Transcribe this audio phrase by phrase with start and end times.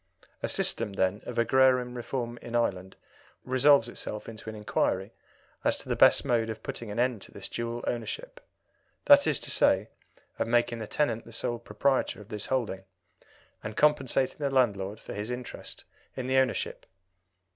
[0.41, 2.95] A system, then, of agrarian reform in Ireland
[3.43, 5.13] resolves itself into an inquiry
[5.63, 8.39] as to the best mode of putting an end to this dual ownership
[9.05, 9.89] that is to say,
[10.39, 12.83] of making the tenant the sole proprietor of his holding,
[13.63, 15.83] and compensating the landlord for his interest
[16.17, 16.87] in the ownership.